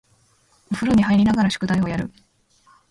[0.71, 2.11] お風呂に入りながら宿題をやる